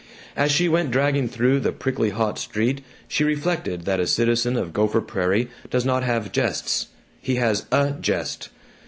As 0.35 0.51
she 0.51 0.67
went 0.67 0.89
dragging 0.89 1.27
through 1.29 1.59
the 1.59 1.71
prickly 1.71 2.09
hot 2.09 2.39
street 2.39 2.81
she 3.07 3.23
reflected 3.23 3.85
that 3.85 3.99
a 3.99 4.07
citizen 4.07 4.57
of 4.57 4.73
Gopher 4.73 4.99
Prairie 4.99 5.47
does 5.69 5.85
not 5.85 6.01
have 6.01 6.31
jests 6.31 6.87
he 7.21 7.35
has 7.35 7.67
a 7.71 7.91
jest. 7.91 8.49